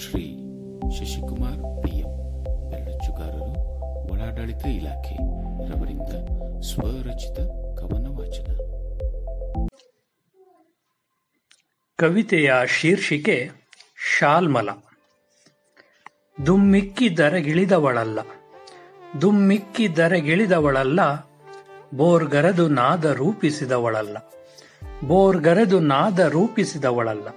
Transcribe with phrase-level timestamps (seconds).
[0.00, 0.24] Shri
[0.96, 2.10] Shashikumar PM
[2.70, 3.52] ಬೆಳ್ಳಚ್ಚುಗಾರರು
[4.12, 5.16] ಒಳಾಡಳಿತ ಇಲಾಖೆ,
[5.68, 6.10] ರವರಿಂದ
[6.70, 7.38] ಸ್ವರಚಿತ
[7.78, 8.48] ಕವನ ವಾಚನ
[11.98, 13.36] ಕವಿತೆಯ ಶೀರ್ಷಿಕೆ
[14.12, 14.68] ಶಾಲ್ಮಲ.
[16.46, 18.18] ದುಮ್ಮಿಕ್ಕಿ ದರಗಿಳಿದವಳಲ್ಲ
[19.22, 21.00] ದುಮ್ಮಿಕ್ಕಿ ದರಗಿಳಿದವಳಲ್ಲ,
[21.94, 24.16] ಬೋರ್ಗರದು ನಾದ ರೂಪಿಸಿದವಳಲ್ಲ,
[25.04, 27.28] ಬೋರ್ಗರದು ನಾದ ರೂಪಿಸಿದವಳಲ್ಲ.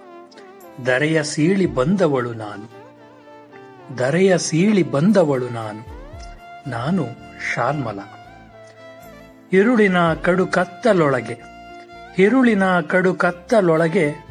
[0.86, 2.80] ದರೆಯ ಸೀಳಿ ಬಂದವಳು ನಾನು.
[3.98, 6.00] ದರೆಯ ಸೀಳಿ ಬಂದವಳು ನಾನು.
[6.70, 7.06] ನಾನು
[7.56, 8.00] ಶಾಲ್ಮಲ
[9.54, 11.42] ಇರುಳಿನ ಕಡು ಕತ್ತಲೊಳಗೆ,
[12.18, 14.26] ಇರುಳಿನ ಕಡು ಕತ್ತಲೊಳಗೆ,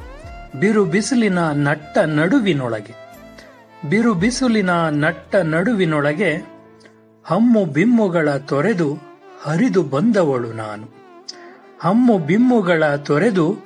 [0.61, 2.95] ಬಿರು ಬಿಸಿಲಿನ ನಟ್ಟ ನಡುವಿನೊಳಗೆ,
[3.91, 6.37] ಬಿರು ಬಿಸಿಲಿನ ನಟ್ಟ ನಡುವಿನೊಳಗೆ
[7.25, 8.99] ಹಮ್ಮು ಬಿಮ್ಮುಗಳ ತೊರೆದು
[9.43, 10.87] ಹರಿದು ಬಂದವಳು ನಾನು.
[11.81, 13.57] ಹಮ್ಮು ಬಿಮ್ಮುಗಳ ತೊರೆದು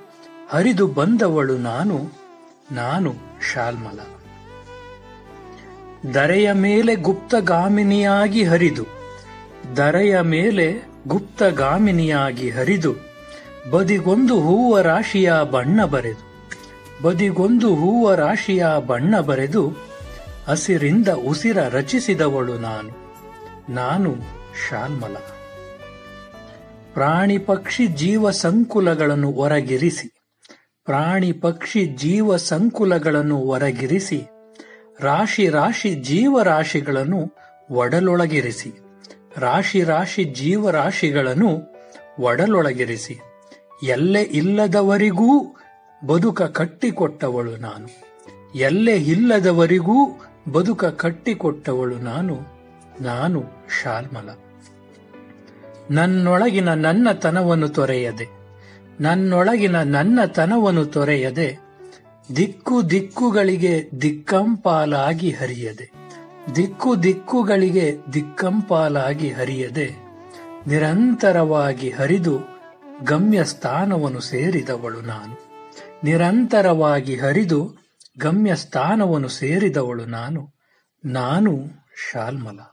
[0.51, 2.22] ಹರಿದು ಬಂದವಳು ನಾನು.
[2.71, 3.15] ನಾನು
[3.53, 4.01] ಶಾಲ್ಮಲ.
[6.15, 8.85] ದರೆಯ ಮೇಲೆ ಗುಪ್ತಗಾಮಿನಿಯಾಗಿ ಹರಿದು,
[9.77, 12.95] ದರೆಯ ಮೇಲೆ ಗುಪ್ತಗಾಮಿನಿಯಾಗಿ ಹರಿದು,
[13.71, 16.25] ಬದಿಗೊಂದು ಹೂವ ರಾಶಿಯ ಬಣ್ಣ ಬರೆದು,
[17.03, 19.69] ಬದಿಗೊಂದು ಹೂವ ರಾಶಿಯ ಬಣ್ಣ ಬರೆದು,
[20.49, 22.91] ಹಸಿರಿಂದ ಉಸಿರ ರಚಿಸಿದವಳು ನಾನು
[23.73, 24.15] ನಾನು
[24.69, 25.17] ಶಾಲ್ಮಲ.
[26.93, 30.22] ಪ್ರಾಣಿ ಪಕ್ಷಿ ಜೀವ ಸಂಕುಲಗಳನ್ನು ಹೊರಗಿರಿಸಿ
[30.84, 34.22] ಪ್ರಾಣಿ ಪಕ್ಷಿ ಜೀವ ಸಂಕುಲಗಳನ್ನು ಹೊರಗಿರಿಸಿ,
[35.00, 37.36] ರಾಶಿ ರಾಶಿ ಜೀವರಾಶಿಗಳನ್ನು
[37.70, 38.72] ಒಡಲೊಳಗಿರಿಸಿ,
[39.36, 41.72] ರಾಶಿ ರಾಶಿ ಜೀವರಾಶಿಗಳನ್ನು
[42.20, 43.20] ಒಡಲೊಳಗಿರಿಸಿ,
[43.83, 45.56] ಎಲ್ಲೆ ಇಲ್ಲದವರಿಗೂ
[46.06, 47.88] ಬದುಕ ಕಟ್ಟಿಕೊಟ್ಟವಳು ನಾನು.
[48.55, 50.19] ಎಲ್ಲೆ ಇಲ್ಲದವರಿಗೂ
[50.53, 52.38] ಬದುಕ ಕಟ್ಟಿಕೊಟ್ಟವಳು ನಾನು
[53.00, 53.42] ನಾನು
[53.83, 54.28] ಶಾಲ್ಮಲ.
[55.91, 58.42] ನನ್ನೊಳಗಿನ ನನ್ನ ತನವನ್ನು ತೊರೆಯದೆ
[59.01, 61.59] ನನ್ನೊಳಗಿನ ನನ್ನ ತನವನ್ನು ತೊರೆಯದೆ
[62.37, 65.93] ದಿಕ್ಕು ದಿಕ್ಕುಗಳಿಗೆ ದಿಕ್ಕಂಪಾಲಾಗಿ ಹರಿಯದೆ.
[66.56, 69.97] ದಿಕ್ಕು ದಿಕ್ಕುಗಳಿಗೆ ದಿಕ್ಕಂಪಾಲಾಗಿ ಹರಿಯದೆ.
[70.66, 72.41] ನಿರಂತರವಾಗಿ ಹರಿದು
[73.05, 75.66] ಗಮ್ಯ ಸ್ಥಾನವನ್ನು ಸೇರಿದವಳು ನಾನು.
[76.05, 77.77] ನಿರಂತರವಾಗಿ ಹರಿದು
[78.19, 80.49] ಗಮ್ಯ ಸ್ಥಾನವನ್ನು ಸೇರಿದವಳು ನಾನು.
[81.05, 81.65] ನಾನು
[82.12, 82.72] ಶಾಲ್ಮಲ.